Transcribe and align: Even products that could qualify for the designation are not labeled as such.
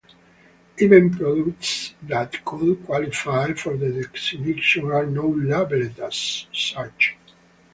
Even 0.79 1.11
products 1.11 1.93
that 2.01 2.43
could 2.43 2.83
qualify 2.87 3.53
for 3.53 3.77
the 3.77 3.91
designation 4.11 4.87
are 4.91 5.05
not 5.05 5.27
labeled 5.37 5.99
as 5.99 6.47
such. 6.51 7.17